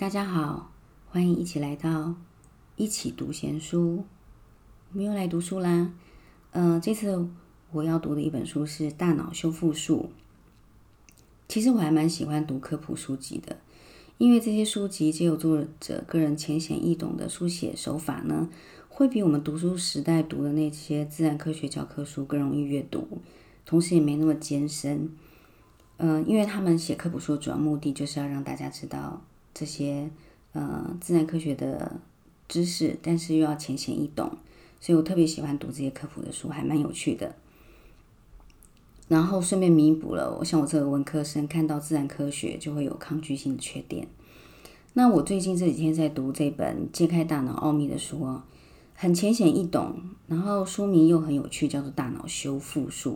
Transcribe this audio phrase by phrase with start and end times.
[0.00, 0.72] 大家好，
[1.10, 2.14] 欢迎一起来到
[2.76, 4.02] 一起读闲书。
[4.92, 5.92] 我们又来读书啦。
[6.52, 7.28] 嗯，这次
[7.70, 10.08] 我要读的一本书是《大脑修复术》。
[11.48, 13.58] 其实我还蛮喜欢读科普书籍的，
[14.16, 18.48] 因为这些书籍借由作者个人浅显易懂的书写手法呢，
[18.88, 23.18] 会比我们读书时代读的那些自然科学教科书更容易阅读，
[23.66, 25.10] 同时也没那么艰深。
[25.98, 29.22] 嗯，因为他们写科普书的主要目的就是要让大家知道。
[29.52, 30.10] 这些
[30.52, 32.00] 呃自然科学的
[32.48, 34.30] 知识，但是又要浅显易懂，
[34.80, 37.34] 所以我特别喜欢读这些科普的书，还蛮有趣的。
[39.08, 44.06] 然后顺便弥补了，我像我这个文科生看到自然科学就会有抗拒性的缺点。
[44.92, 48.42] 那我最近这几天在读这本《揭开大脑奥秘》的书哦，
[48.94, 49.96] 很浅显易懂，
[50.28, 53.12] 然后书名又很有趣，叫做《大脑修复术》，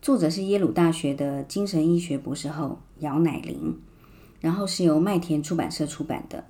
[0.00, 3.76] 作者是耶鲁大学的精神医学博士后姚乃玲。
[4.42, 6.44] 然后是由麦田出版社出版的，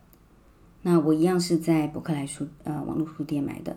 [0.81, 3.77] 那我一样是在博客来书呃网络书店买的，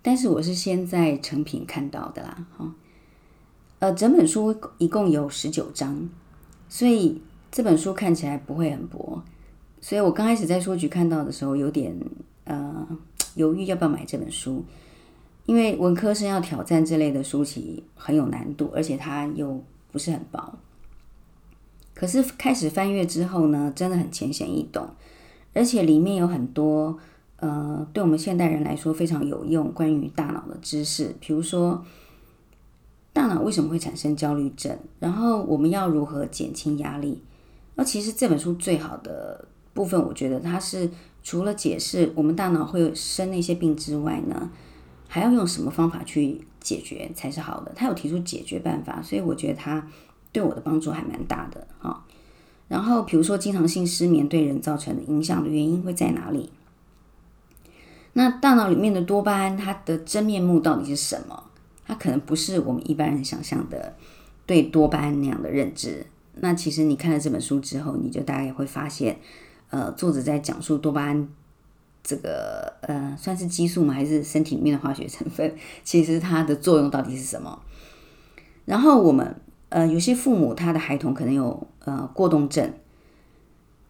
[0.00, 2.72] 但是我是先在成品看到的啦，哈，
[3.80, 6.08] 呃，整本书一共有十九章，
[6.68, 9.20] 所以这本书看起来不会很薄，
[9.80, 11.92] 所以我刚开始在书局看到的时候有点
[12.44, 12.86] 呃
[13.34, 14.64] 犹豫要不要买这本书，
[15.46, 20.56] 因为文科生要挑战这类的书籍很有难度，而且它又不是很薄。
[22.00, 24.88] 可是开始翻阅之后呢，真的很浅显易懂，
[25.52, 26.98] 而且里面有很多
[27.36, 31.84] 呃，对我们现代人来说非常有用关于大脑的知识，比如说
[33.12, 37.22] 大脑为什么会产生焦虑症，然后我们要如何减轻压力。
[37.74, 40.88] 那其实这本书最好的部分，我觉得它是
[41.22, 44.50] 除了解释我们大脑会生那些病之外呢，
[45.06, 47.70] 还要用什么方法去解决才是好的。
[47.76, 49.86] 他有提出解决办法，所以我觉得他。
[50.32, 52.04] 对我的帮助还蛮大的哈，
[52.68, 56.50] 然后比如说经常性失眠对人造成的影响的原因会在哪里？
[58.12, 61.44] 那大脑里面的多巴胺它的真面目到底是什么？
[61.84, 63.96] 它可能不是我们一般人想象的
[64.46, 66.06] 对多巴胺那样的认知。
[66.34, 69.18] 那其实你看了这本书之后，你就大概会发现，
[69.70, 71.28] 呃，作者在讲述多巴胺
[72.04, 73.92] 这个呃算是激素吗？
[73.92, 75.56] 还是身体里面的化学成分？
[75.82, 77.60] 其实它的作用到底是什么？
[78.64, 79.34] 然后我们。
[79.70, 82.72] 呃，有些父母他的孩童可能有呃过动症，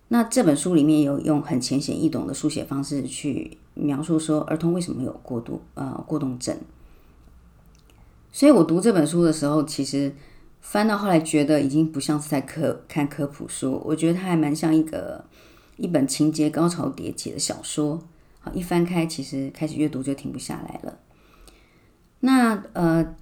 [0.09, 6.55] 那这本书里面有用很浅显易懂的书写方式去描述说儿童为什么有过度呃过动症。
[8.31, 10.15] 所以我读这本书的时候，其实
[10.61, 15.25] 翻到后来觉得已经不像是在科看科普书，我觉得它还蛮像一个
[15.79, 18.03] 一本情节高潮迭起的小说。
[18.41, 20.99] 好，一翻开，其实开始阅读就停不下来了。
[22.21, 23.15] 那呃。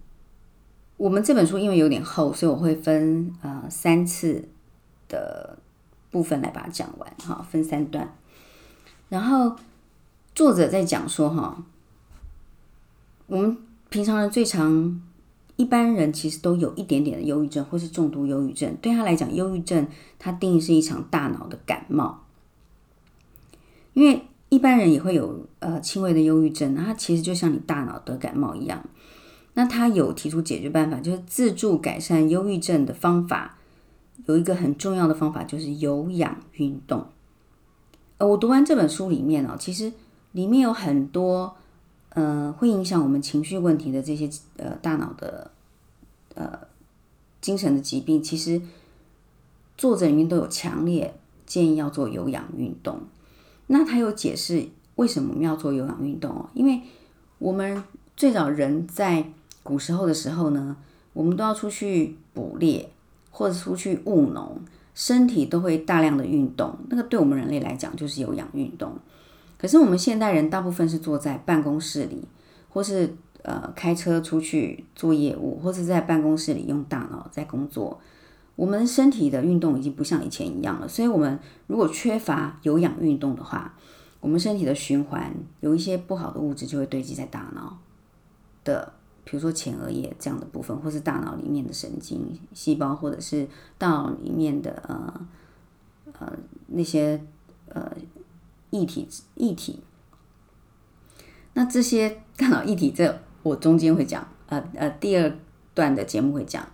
[0.98, 4.48] 我们这本书因为有点厚，所以我会分呃三次
[5.08, 5.56] 的
[6.10, 8.12] 部分来把它讲完哈，分三段。
[9.08, 9.54] 然后
[10.34, 11.64] 作者在讲说哈，
[13.28, 13.56] 我们
[13.88, 15.00] 平常人最常
[15.54, 18.76] 一般人其实都有一点点的忧郁症或是重度忧郁症。
[18.82, 19.86] 对他来讲，忧郁症
[20.18, 22.24] 它定义是一场大脑的感冒，
[23.94, 28.84] 因为一般人也会有呃轻微的忧郁症，它其实就像你大脑得感冒一样。
[29.58, 33.58] 那他有提出解决办法，就是自助改善忧郁症的方法，
[34.26, 37.04] 有一个很重要的方法就是有氧运动。
[38.18, 39.92] 呃，我读完这本书里面哦，其实
[40.30, 41.56] 里面有很多
[42.10, 45.50] 呃会影响我们情绪问题的这些呃大脑的
[46.36, 46.56] 呃
[47.40, 48.62] 精神的疾病，其实
[49.76, 51.12] 作者里面都有强烈
[51.46, 53.00] 建议要做有氧运动。
[53.66, 56.82] 那他有解释为什么我们要做有氧运动哦，因为
[57.40, 57.82] 我们
[58.16, 59.32] 最早人在
[59.68, 60.74] 古时候的时候呢，
[61.12, 62.88] 我们都要出去捕猎
[63.30, 64.58] 或者出去务农，
[64.94, 66.74] 身体都会大量的运动。
[66.88, 68.96] 那个对我们人类来讲就是有氧运动。
[69.58, 72.26] 可是我们现代人大部分是坐在办公室里，
[72.70, 78.00] 或是呃开车出去做业务，或是在办公室里用大脑在工作。
[78.56, 80.88] 我们身体的运动已经不像以前一样了。
[80.88, 83.74] 所以，我们如果缺乏有氧运动的话，
[84.20, 87.78] 我们身体的循环有一些不好的物质就会堆积在大脑
[88.64, 88.94] 的。
[89.30, 93.46] 比如说前额叶这样的部分，或是大脑里面的神经细胞，或者是
[93.76, 95.26] 大脑里面的呃
[96.18, 96.32] 呃
[96.68, 97.22] 那些
[97.68, 97.92] 呃
[98.70, 99.80] 液体液体。
[101.52, 105.30] 那这些大脑液体，这我中间会讲，呃呃第二
[105.74, 106.66] 段的节目会讲，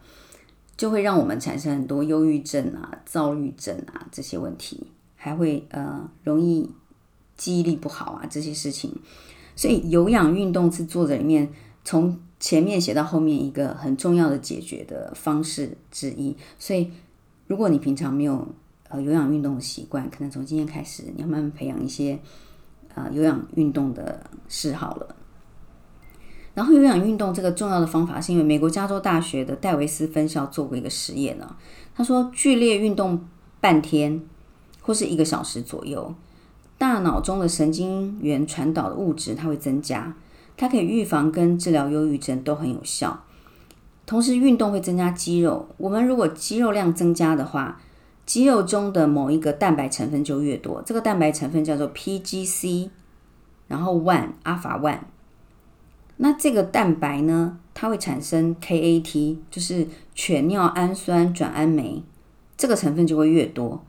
[0.77, 4.87] 就会让我们产生很多忧郁症啊、躁郁症啊这些问题，
[5.17, 6.71] 还会呃容易
[7.37, 8.97] 记忆力不好啊这些事情。
[9.57, 11.53] 所以有氧运动是作者里面
[11.83, 16.91] 从前面写到后面一个很重要的解决的方式之一，所以
[17.47, 18.47] 如果你平常没有
[18.89, 22.19] 呃有氧运动的习惯，可能从今天开始，你要慢慢培养一些
[22.95, 25.17] 呃有氧运动的嗜好了。
[26.55, 31.57] 然后有氧运动这个重要的方法，是因为美国加州大学的戴维斯分校做过一个实验呢。
[31.97, 33.27] 他说，剧烈运动
[33.61, 34.23] 半天
[34.81, 36.15] 或是一个小时左右，
[36.79, 40.15] 大脑中的神经元传导的物质它会增加，
[40.57, 43.25] 它可以预防跟治疗忧郁症都很有效。
[44.07, 45.69] 同时，运动会增加肌肉。
[45.79, 47.81] 我们如果肌肉量增加的话，
[48.27, 50.83] 肌肉中的某一个蛋白成分就越多。
[50.85, 52.91] 这个蛋白成分叫做 PGC，
[53.69, 55.01] 然后 one 阿法 one。
[56.19, 62.03] 那这个蛋白呢，它会产生 KAT，就是犬尿氨酸转氨酶，
[62.57, 63.85] 这个成分就会越多。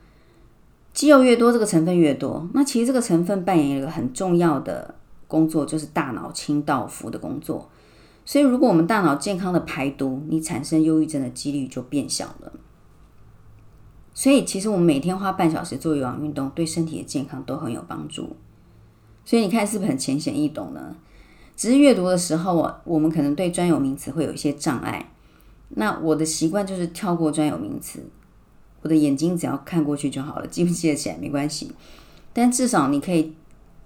[0.94, 2.50] 肌肉越多，这个成分越多。
[2.54, 4.96] 那其实这个成分扮演一个很重要的
[5.28, 7.70] 工作，就是大脑清道夫的工作。
[8.24, 12.52] 所以，如果我们大脑健康的排毒，你产生忧郁症的几率就变小了。
[14.14, 18.36] 所以，其实我们每天花半小时做有氧运动，对身体的健康都很有帮助。
[19.24, 20.96] 所以，你看是不是很浅显易懂呢？
[21.56, 25.12] 只是阅读的时候，我我们可能对专有名词会有一些障碍。
[25.70, 28.00] 那我的习惯就是跳过专有名词，
[28.82, 31.72] 我的眼睛只要看过去就好了，记不记得起来没关系。
[32.34, 33.34] 但至少你可以，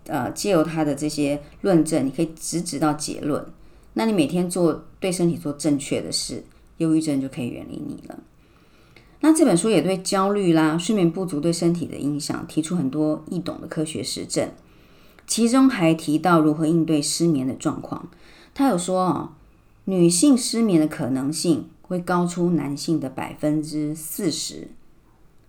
[0.09, 3.45] 呃，借由他的这些论证，你可以直指到结论。
[3.93, 6.43] 那你每天做对身体做正确的事，
[6.77, 8.19] 忧郁症就可以远离你了。
[9.21, 14.49] 那这本书也对焦虑啦、睡眠不足对身体的影响提出很多易懂的科学实证。
[15.27, 18.09] 其中还提到如何应对失眠的状况。
[18.53, 19.29] 他有说哦，
[19.85, 24.69] 女性失眠的可能性会高出男性的百分之四十，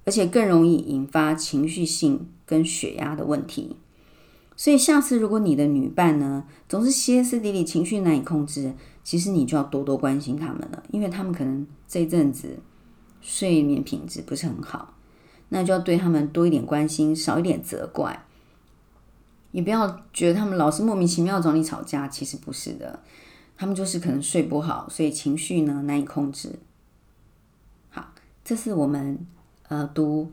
[0.05, 3.77] 而且更容易引发情绪性跟血压的问题。
[4.61, 12.59] 所以下次如果你的女伴呢总是歇斯底里、情绪难以控制，其实你就要多多关心他们了，因为他们可能这阵子
[13.23, 14.93] 睡眠品质不是很好，
[15.49, 18.27] 那就要对他们多一点关心，少一点责怪。
[19.53, 23.01] 你不要觉得他们老是莫名其妙找你吵架，其实不是的，
[23.57, 26.59] 他们就是可能睡不好，所以情绪呢难以控制。
[27.89, 28.13] 好，
[28.45, 29.27] 这是我们
[29.69, 30.31] 呃读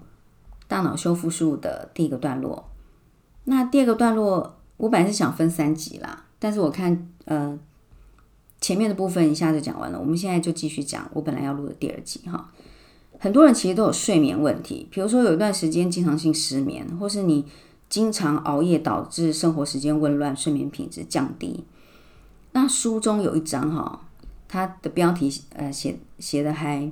[0.67, 2.69] 大脑修复术的第一个段落。
[3.49, 7.57] 那第二个段落，我本来是想分三集啦，但是我看呃
[8.61, 12.51] 前面的部分一下就讲完了，我们现在就继续讲我本来要录的第二集哈。
[13.19, 17.45] 很多人其实都有睡眠问题，比如说有一段时间经常性失眠，或是你。
[17.89, 21.63] 经常熬夜导致生活时间紊乱，睡眠品质降低。
[22.51, 24.01] 那书中有一章哈，
[24.45, 26.91] 它的标题呃写写的还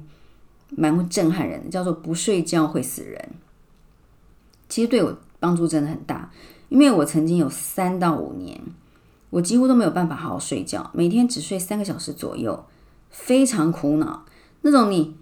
[0.70, 3.30] 蛮震撼人的，叫做“不睡觉会死人”。
[4.70, 6.32] 其实对我帮助真的很大，
[6.70, 8.60] 因为我曾经有三到五年，
[9.30, 12.66] 我几乎都没有办法好好睡觉，每天只睡三个小时左右，
[13.10, 14.26] 非常苦恼。
[14.62, 15.16] 那种你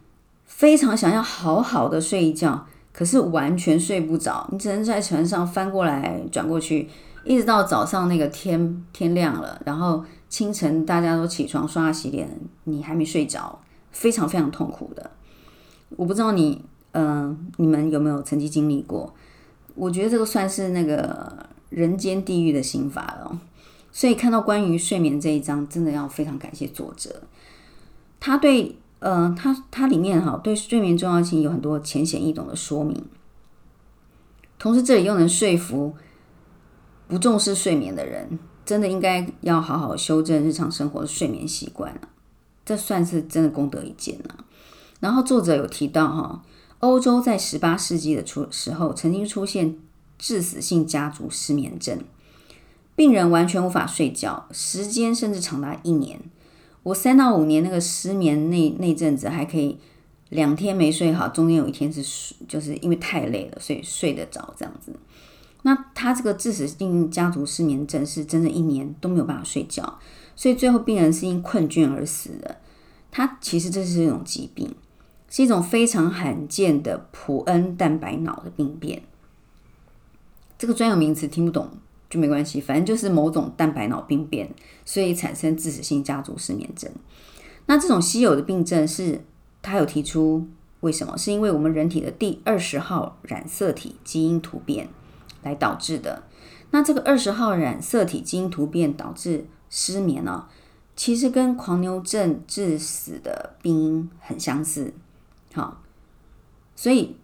[0.46, 2.68] 非常想要好好的睡一觉。
[2.94, 6.88] 可是完全睡不着，你只能在床上翻过来转过去，
[7.24, 12.30] 一直到早上那个天天亮了，然后清晨大家都起床刷牙洗脸，
[12.66, 13.60] 你还没睡着，
[13.92, 15.10] 非常非常痛苦的。
[15.96, 19.12] 我不知道你，嗯，你们有没有曾经经历过？
[19.76, 23.40] 我觉得这个算是那个人间地狱的心法了。
[23.92, 27.24] 所以看到关于睡眠这一章，真的要非常感谢作者，
[28.20, 28.78] 他对。
[29.00, 33.04] 呃，它它里面哈对睡眠重要性有很多浅显易懂的说明，
[34.58, 35.94] 同时这里又能说服
[37.10, 42.00] 不重视睡眠的人，真的应该要好好修正日常生活的睡眠习惯了，
[42.66, 44.46] 这算是真的功德一件了。
[45.02, 46.42] 然后作者有提到哈，
[46.84, 49.78] 欧洲在十八世纪的出时候曾经出现
[50.20, 51.98] 致死性家族失眠症，
[52.94, 56.20] 病人完全无法睡觉，时间甚至长达一年。
[56.84, 59.78] 我三到五年那个失眠那那阵子还可以
[60.28, 64.92] 两天没睡好，中间有一天是，就是因为太累了，所以睡得着这样子。
[65.62, 70.00] 那他这个致死性家族失眠症是整整一年都没有办法睡觉，
[70.36, 72.58] 所以最后病人是因困倦而死的。
[73.10, 74.76] 他其实这是一种疾病，
[75.34, 79.02] 是一种非常罕见的普恩蛋白脑的病变。
[80.60, 81.68] 这个专有名词听不懂。
[82.08, 84.48] 就没关系，反正就是某种蛋白脑病变，
[84.86, 86.92] 所以产生致死性家族失眠症。
[87.66, 89.24] 那这种稀有的病症是，
[89.64, 90.48] 他有提出
[90.82, 91.18] 为什么？
[91.18, 94.90] 是因为我们人体的第二十号染色体基因突变
[95.42, 96.22] 来导致的。
[96.70, 100.48] 那这个二十号染色体基因突变导致失眠呢，
[100.96, 104.94] 其实跟狂牛症致死的病因很相似。
[105.54, 105.82] 好，
[106.76, 107.16] 所以。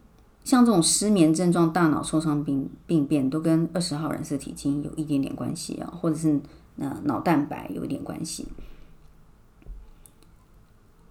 [0.45, 6.39] 像这种失眠症状、大脑受伤病病变，都跟二十号染色体基因有一点点关系啊，或者是
[6.77, 8.47] 呃脑蛋白有一点关系。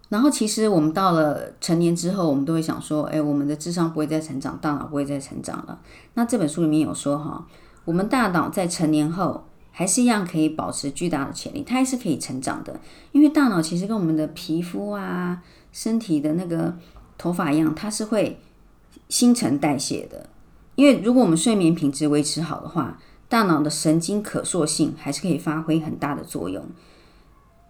[0.09, 5.79] 然后其实我们到了成年之后，我们都会想说，哎，我们的智商不会再成长，大脑不会再成长了。
[6.15, 7.47] 那这本书里面有说哈，
[7.85, 12.81] 我们大脑在成年后还是一样可以保持巨大的潜力，它还是可以成长的。
[13.13, 16.77] 因为大脑其实跟我们的皮肤啊、身体的那个
[17.19, 18.41] 头发一样，它是会
[19.09, 20.31] 新陈代谢的。
[20.77, 22.99] 因为如果我们睡眠品质维持好的话，
[23.29, 26.65] 大脑的神经可塑性还是可以发挥很大的作用。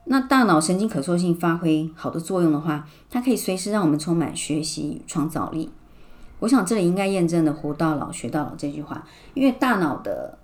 [0.05, 5.71] 那大脑神经可塑性发挥好的作用的话，它可以随时让我们充满学习与创造力。
[6.41, 10.39] 我想这里应该验证了“活到老，学到老”这句话，因为大脑的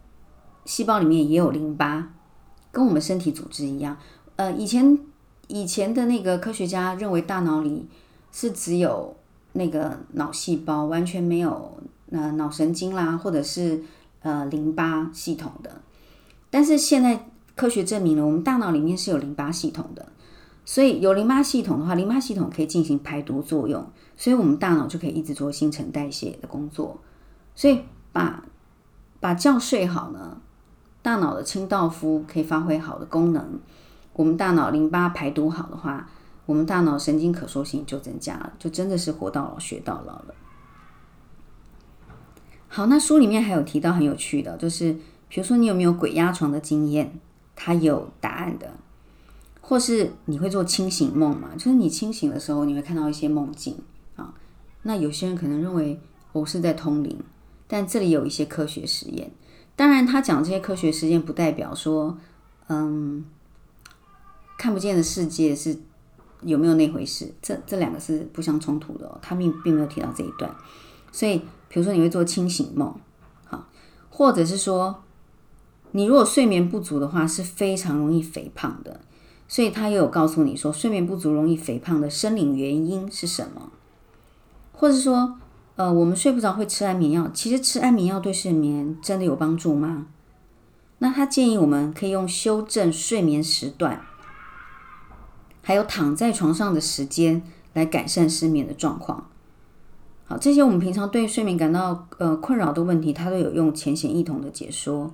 [0.65, 2.11] 细胞里面也有淋巴，
[2.73, 3.97] 跟我们身体组织一样。
[4.37, 4.99] 呃，以前
[5.47, 7.89] 以前的那个科学家认为大脑里
[8.35, 9.17] 是只有
[9.53, 11.79] 那个脑细胞，完全没有
[12.11, 13.83] 呃脑神经啦，或者是
[14.21, 15.81] 呃淋巴系统的。
[16.51, 17.31] 但是现在。
[17.57, 20.09] 科学证明了，我们大脑里面是有淋巴系统的，
[20.65, 23.87] 所以有淋巴系统的话，淋巴系统可以进行排毒作用，
[24.17, 26.99] 所以我们大脑就可以一直做新陈代谢的工作。
[27.55, 28.43] 所以把
[29.21, 30.39] 把觉睡好呢，
[31.01, 33.61] 大脑的清道夫可以发挥好的功能。
[34.15, 36.11] 我们大脑淋巴排毒好的话，
[36.47, 40.35] 我们大脑神经可塑性就增加了，就真的是活到老学到老了。
[42.69, 44.93] 好，那书里面还有提到很有趣的，就是
[45.29, 47.19] 比如说你有没有鬼压床的经验？
[47.57, 48.73] 它有答案的，
[49.61, 51.51] 或是你会做清醒梦嘛？
[51.55, 53.79] 就是你清醒的时候，你会看到一些梦境
[54.17, 54.35] 啊。
[54.83, 56.01] 那有些人可能认为
[56.33, 57.17] 我是在通灵，
[57.69, 59.31] 但这里有一些科学实验。
[59.77, 62.19] 当然，他讲这些科学实验不代表说，
[62.67, 63.25] 嗯，
[64.59, 65.79] 看不见的世界是
[66.45, 67.33] 有没有那回事。
[67.43, 70.51] 这这两个是不相冲突的，他并并没有提到这一段。
[71.13, 72.95] 所以，比如说你会做清醒梦，
[73.47, 73.67] 好，
[74.11, 75.01] 或者是说。
[75.97, 79.01] 你如果睡眠不足的话，是非常容易肥胖的。
[79.47, 83.71] 所以他也有告诉你说，睡眠不足容易肥胖的生理原因是什么？
[84.73, 85.39] 或者说，
[85.77, 90.09] 呃，我们睡不着会吃安眠药，其实吃安眠药对睡眠真的有帮助吗？
[90.99, 94.05] 那他建议我们可以用修正睡眠时段，
[95.65, 97.43] 还有躺在床上的时间
[97.73, 99.29] 来改善失眠的状况。
[100.27, 105.13] 好，这些我们平常对睡眠感到呃困扰的问题，他都有用浅显易懂的解说。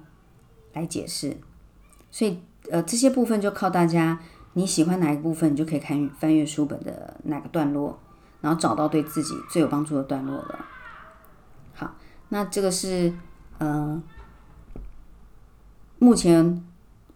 [0.73, 1.37] 来解释，
[2.12, 2.40] 所以
[2.71, 4.21] 呃这些部分就靠大家，
[4.52, 7.99] 你喜欢哪一部分，你就可以看翻阅书本的哪个段落，
[8.40, 10.64] 然后找到对自己最有帮助的段落了。
[11.75, 11.97] 好，
[12.28, 13.12] 那这个是
[13.59, 14.00] 呃
[15.99, 16.64] 目前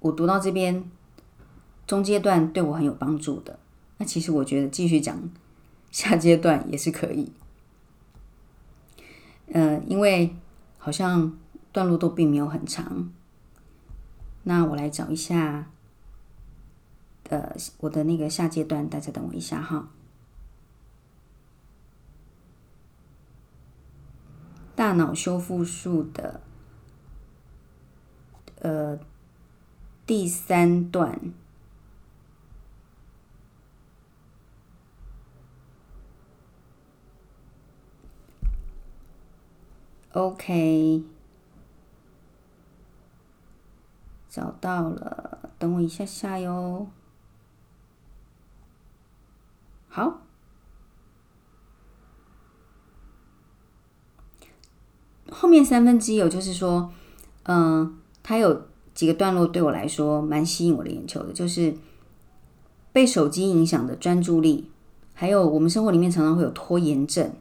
[0.00, 0.90] 我读到这边
[1.86, 3.58] 中阶段对我很有帮助的。
[3.98, 5.30] 那其实我觉得继续讲
[5.90, 7.32] 下阶段也是可以，
[9.52, 10.34] 呃，因为
[10.78, 11.36] 好像
[11.70, 13.12] 段落都并没有很长。
[14.42, 15.70] 那我来找一下，
[17.28, 19.88] 呃，我的那个下阶段，大家等我一下哈。
[24.74, 26.40] 大脑修复术的，
[28.58, 28.98] 呃，
[30.04, 31.32] 第三段
[40.14, 41.04] ，OK。
[44.28, 46.88] 找到了，等我一下下哟。
[49.88, 50.22] 好，
[55.30, 56.92] 后面三分之一有，就是说，
[57.44, 61.76] 嗯，它有几个段落对我来说蛮吸引我的眼球的，就是
[62.92, 64.68] 被手机影响的专注力，
[65.14, 67.32] 还有我们生活里面常常会有拖延症，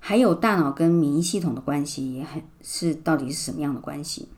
[0.00, 4.28] 还有大脑跟免疫系统的关系，也很是到底是什么样的关系？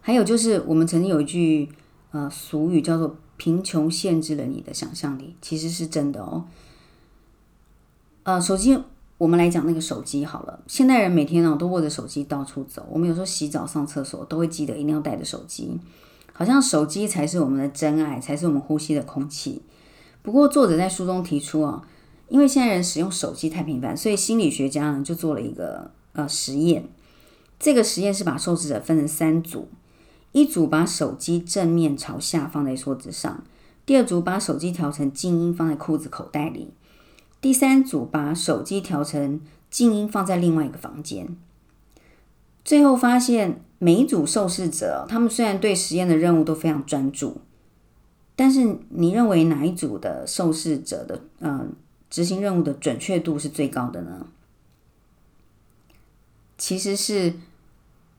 [0.00, 1.68] 还有就是，我们曾经有一句
[2.12, 6.44] 呃俗语叫做“贫穷限制了你的想象力”，其实是真的哦。
[8.22, 8.78] 呃，手机
[9.18, 15.78] 我们来讲那个手机好了，现代人每天呢都握着手机到处走，我们有时候洗澡、上厕所都会记得一定要带着手机，
[16.32, 19.62] 好像手机才是我们的真爱，才是我们呼吸的空气。
[20.22, 21.86] 不过作者在书中提出啊，
[22.28, 26.88] 因为现在人使用手机太频繁，所以心理学家呢就做了一个呃实验，
[27.58, 29.68] 这个实验是把受试者分成三组。
[30.32, 33.44] 一组把手机正面朝下放在桌子上，
[33.86, 36.72] 第二组把手机调成静音放在裤子口袋里，
[37.40, 39.40] 第三组把手机调成
[39.70, 41.36] 静音放在另外一个房间。
[42.64, 47.42] 最后发现，每一组受试者，他们虽然对实验的任务都非常专注，
[48.34, 51.72] 但是你认为哪一组的受试者的嗯
[52.14, 54.28] 执行任务的准确度是最高的呢？
[56.56, 57.34] 其实是。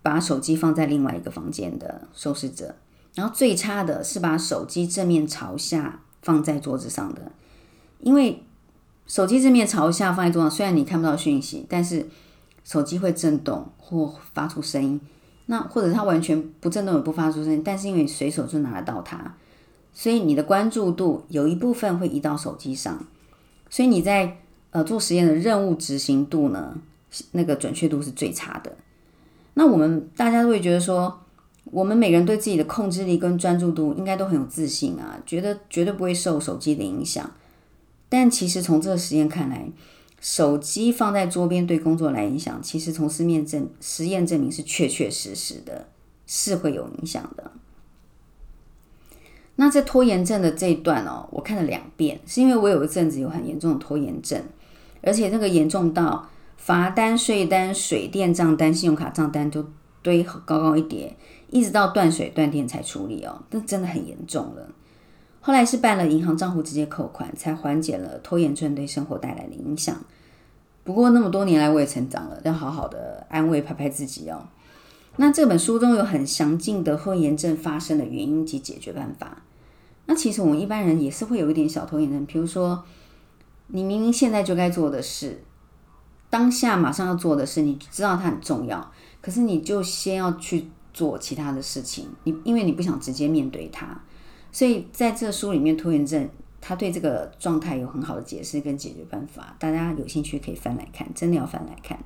[0.02, 2.76] 把手机放在另外一个房间的受试者，
[3.16, 7.32] 然后最差的是把手机正面朝下放在桌子上的，
[8.02, 8.44] 因为
[9.08, 12.08] 手机正面朝下放在桌上，虽然你看不到讯息，但是
[12.64, 15.02] 手机会震动或发出声音。
[15.48, 19.36] 那或者它完全不震动也不发出声音，但是因为随手就拿得到它，
[19.92, 23.08] 所以你的关注度有一部分会移到手机上，
[23.76, 24.38] 所以你在
[24.72, 26.80] 呃做实验的任务执行度呢，
[27.34, 28.72] 那个准确度是最差的。
[29.56, 31.20] 那我们大家都会觉得说，
[31.66, 37.30] 我们每个人对自己的控制力跟专注度应该都很有自信啊，觉得绝对不会受手机的影响。
[38.08, 39.70] 但其实从这个实验看来，
[40.22, 45.88] 手机放在桌边对工作来影响，其实从实面证实验证明是确确实实的，
[46.26, 47.52] 是会有影响的。
[49.58, 54.42] 那这拖延症的这一段哦，我看了两遍，是因为我有一阵子有很严重的拖延症，
[55.02, 56.30] 而且那个严重到。
[56.58, 59.64] 罚单、税单、水电账单、信用卡账单都
[60.02, 61.16] 堆高高一叠，
[61.52, 64.68] 一直到断水断电才处理哦，那真的很严重了。
[65.42, 69.96] 后来是办了银行账户直接扣款，才缓解了拖延症对生活带来的影响。
[70.84, 74.48] 不过那么多年来我也成长了，要好好的安慰拍拍自己哦。
[75.18, 79.44] 那这本书中有很详尽的拖延症发生的原因及解决办法。
[80.06, 82.84] 那其实我们一般人也是会有一点小拖延症，比如说
[83.68, 85.42] 你明明现在就该做的事。
[86.30, 88.92] 当下马上要做的事，你知道它很重要，
[89.22, 92.10] 可是你就先要去做其他的事情。
[92.26, 94.02] 你因为你不想直接面对它，
[94.52, 96.28] 所以在这书里面，拖延症
[96.60, 99.56] 他对这个状态有很好的解释跟解决办法。
[99.58, 101.98] 大家有兴趣可以翻来看，真的要翻来看。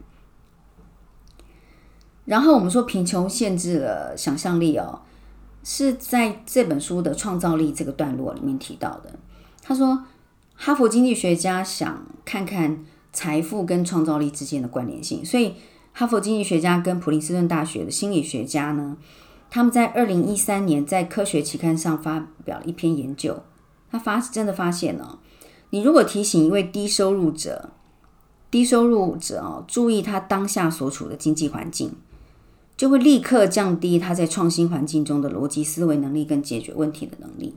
[2.30, 5.02] 然后我们说贫穷限制了想象力哦，
[5.64, 9.12] 是在这本书的创造力这个段落里面提到的。
[9.62, 10.06] 他说，
[10.56, 12.86] 哈佛经济学家想看看。
[13.12, 15.56] 财富跟创造力之间的关联性，所以
[15.94, 18.98] 哈佛经济学家跟普林斯顿大学的心理学家呢，
[19.50, 23.42] 他们在二零一三年在科学期刊上发表了一篇研究，
[23.90, 25.18] 他发真的发现了，
[25.72, 27.72] 你如果提醒一位低收入者，
[28.52, 31.92] 低收入者哦，注意他当下所处的经济环境，
[32.80, 37.54] 就会立刻降低他在创新环境中的逻辑思维能力跟解决问题的能力。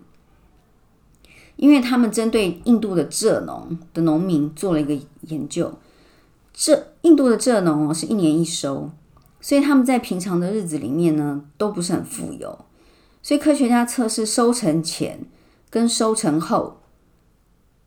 [1.55, 5.73] 因为他们针对印度的蔗农的农民做了一个研究，
[6.53, 8.90] 这印度的蔗农哦是一年一收，
[9.40, 12.64] 所以他们在平常的日子里面呢都不是很富有，
[13.23, 15.25] 所以科学家测试收成前
[15.70, 16.81] 跟收成后，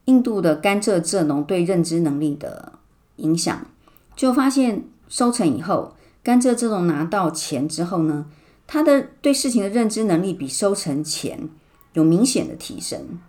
[0.06, 2.80] 印度的甘蔗蔗农对认知能力的
[3.18, 3.68] 影响，
[4.16, 8.26] 就发现收成以后，甘蔗这种拿到钱之后呢，
[8.66, 11.48] 他的对事情的认知能力比收成前
[11.94, 13.20] 有明显的提升。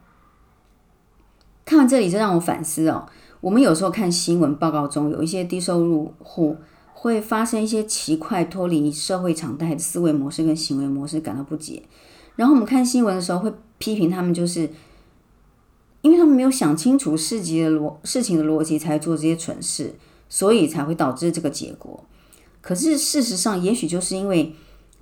[1.66, 3.06] 看完这里，就让我反思哦。
[3.42, 6.56] 我们有时候看新闻报告中，有一些低收入户
[6.94, 11.82] 会发生一些奇怪、脱离社会常态的思维模式跟行为模式，感到不解。
[12.36, 14.70] 然后我们看新闻的时候，会批评他们，就是
[16.00, 19.94] 因为他们没有想清楚事情的逻事情的逻辑，才做这些蠢事，
[20.30, 22.02] 所以才会导致这个结果。
[22.66, 24.52] 可是事实上，也许就是因为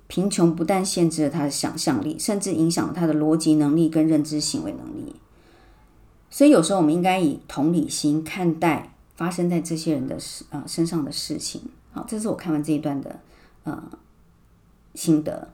[0.05, 5.15] 贫穷不但限制了他的想象力，甚至影响了他的逻辑能力跟认知行为能力。
[6.29, 11.59] 所以有时候我们应该以同理心看待发生在这些人的事啊身上的事情。
[11.91, 13.19] 好，这是我看完这一段的
[13.63, 13.83] 呃
[14.93, 15.49] 心得。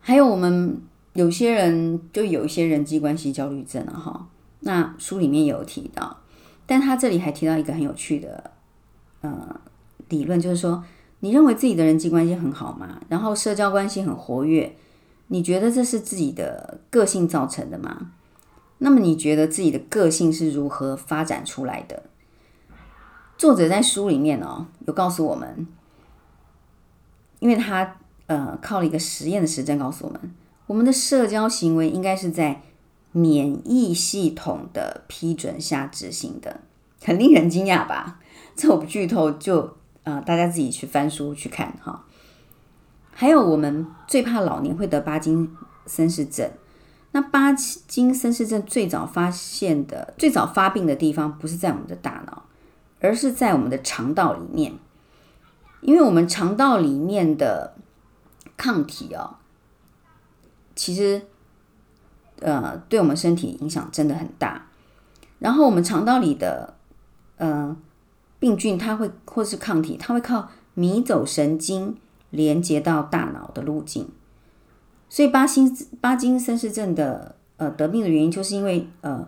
[0.00, 0.80] 还有我们
[1.12, 4.28] 有些人就有一些人际关系焦虑症了哈。
[4.60, 6.20] 那书里面有提到，
[6.64, 8.52] 但他这里还提到一个很有趣的
[9.20, 9.60] 呃
[10.18, 10.84] 理论，就是说，
[11.20, 13.00] 你认为自己的人际关系很好吗？
[13.08, 14.74] 然后社交关系很活跃，
[15.28, 18.12] 你觉得这是自己的个性造成的吗？
[18.78, 22.02] 那么你觉得自己的个性是如何发展出来的？
[23.36, 25.66] 作者在书里面哦，有告诉我们，
[27.40, 27.96] 因为他
[28.26, 30.34] 呃靠了一个实验的实证告诉我们，
[30.66, 32.62] 我们的社交行为应该是在
[33.12, 36.60] 免疫系统的批准下执行的，
[37.02, 38.20] 很令人惊讶吧？
[38.56, 42.04] 这我不剧透，就呃大家自己去翻书去看哈。
[43.12, 45.54] 还有我们最怕老年会得巴金
[45.86, 46.50] 森氏症。
[47.12, 52.42] 那巴金森氏症最早发现的、最早发病的地方，不是在我们的大脑，
[53.00, 54.72] 而是在我们的肠道里面。
[55.80, 57.74] 因为我们肠道里面的
[58.56, 59.36] 抗体哦，
[60.74, 61.22] 其实
[62.40, 64.66] 呃，对我们身体影响真的很大。
[65.38, 66.74] 然后我们肠道里的
[67.36, 67.76] 嗯
[68.44, 71.96] 病菌，它会或是抗体，它会靠迷走神经
[72.28, 74.06] 连接到大脑的路径。
[75.08, 79.26] 所以巴金巴金森氏症的呃得病的原因，就是因为呃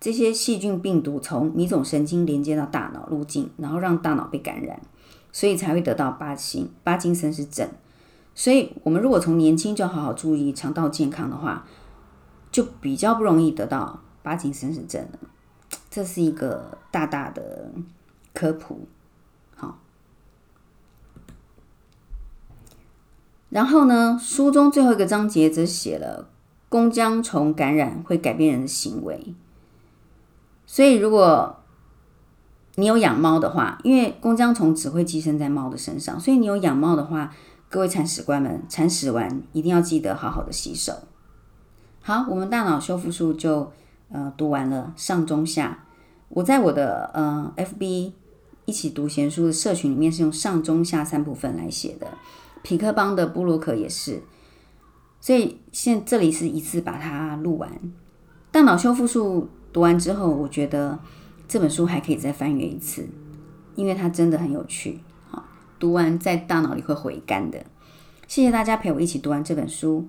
[0.00, 4.80] 这些细菌病毒从迷走神经连接到大脑路径，然后让大脑被感染，
[5.30, 7.68] 所以才会得到巴金巴金森氏症。
[8.34, 11.64] 所以，我们如果从年轻就好好注意肠道健康的话，
[12.50, 15.18] 就比较不容易得到巴金森氏症了。
[15.94, 17.70] 这是一个大大的
[18.32, 18.88] 科普。
[19.54, 19.78] 好，
[23.50, 26.30] 然后呢，书中最后一个章节则写了
[26.70, 29.34] 弓浆虫感染会改变人的行为。
[30.64, 31.58] 所以，如果
[32.76, 37.34] 你有养猫的话，因为弓浆虫只会寄生在猫的身上，所以你有养猫的话，
[37.68, 40.94] 各位铲屎官们，铲屎完一定要记得好好的洗手。
[42.00, 43.70] 好，我们大脑修复术就
[44.10, 45.81] 呃读完了上中下。
[46.34, 48.12] 我在我的呃 FB
[48.64, 52.06] 一起读闲书的社群里面是用上中下三部分来写的，
[52.62, 54.22] 匹克邦的布洛克也是，
[55.20, 57.70] 所以现这里是一次把它录完。
[58.50, 60.98] 大脑修复术读完之后，我觉得。
[61.48, 63.06] 这本书还可以再翻阅一次，
[63.74, 65.00] 因为它真的很有趣。
[65.28, 65.44] 好，
[65.78, 67.62] 读完在大脑里会回甘的。
[68.26, 70.08] 谢谢大家陪我一起读完这本书。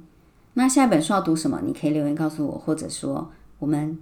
[0.53, 1.59] 那下一本书要读什么？
[1.65, 3.99] 你可以留言告诉我，或者说我们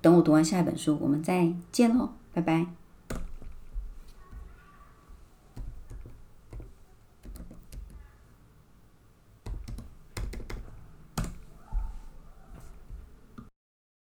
[0.00, 2.81] 等我读完下一本书，我们再见喽，拜拜。